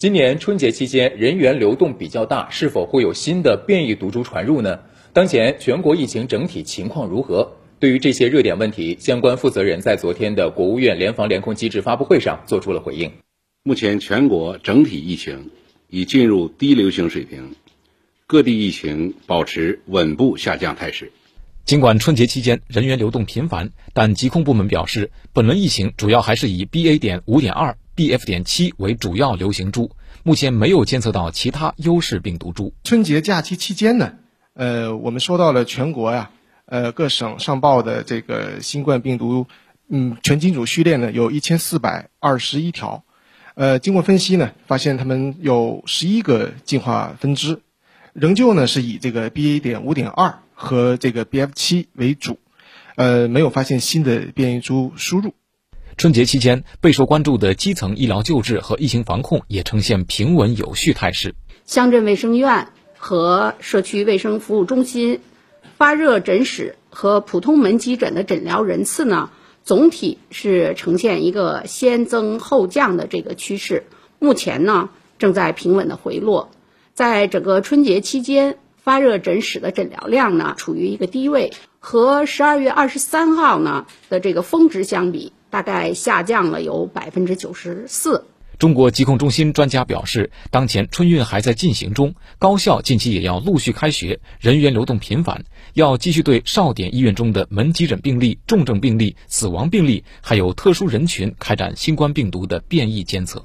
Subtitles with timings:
[0.00, 4.80] 今年春节期间人员流动比较大，是否会有新的变异毒株传入呢？
[5.12, 7.52] 当前全国疫情整体情况如何？
[7.78, 13.12] 对于这些热点问题，相关负责人在昨天的国务院联防联控机制发布会上做出了回应。
[13.62, 15.50] 目前全国整体疫情
[15.90, 17.54] 已进入低流行水平，
[18.26, 21.12] 各地疫情保持稳步下降态势。
[21.66, 26.98] 尽管春节期间人员流动频繁，但疾控部门表示，本轮疫情主要还是以 BA.
[26.98, 28.24] 点五点二、BF.
[28.24, 29.90] 点七为主要流行株，
[30.22, 32.72] 目前没有监测到其他优势病毒株。
[32.84, 34.14] 春节假期期间呢，
[34.54, 36.30] 呃，我们收到了全国呀。
[36.66, 39.48] 呃，各省上报的这个新冠病毒，
[39.88, 43.02] 嗯，全基因组序列呢，有一千四百二十一条。
[43.54, 47.60] 呃，经过分析呢，发现它们有十一个进化分支，
[48.12, 49.60] 仍旧呢是以这个 BA.
[49.60, 51.50] 点五点二和这个 BF.
[51.56, 52.38] 七为主，
[52.94, 55.34] 呃，没有发现新的变异株输入。
[56.00, 61.34] 春节期间备受关注的基层医疗救治和疫情防控也呈现平稳有序态势。
[61.66, 65.20] 乡镇卫生院和社区卫生服务中心。
[65.76, 69.28] 发热诊室和普通门急诊的诊疗人次呢，
[69.62, 73.84] 总体是呈现一个先增后降的这个趋势。
[74.18, 76.48] 目前呢，正在平稳的回落。
[76.94, 88.24] 在整个春节期间，发热诊室的诊疗量呢，处于一个低位，和十二月二十三号呢的这个峰值相比，大概下降了有百分之九十四。
[88.58, 103.42] 中国疾控中心专家表示，当前春运还在进行中，高校近期也要陆续开学，人员流动频繁，要继续对少点医院中的门急诊病例、重症病例、死亡病例，还有特殊人群开展新冠病毒的变异监测。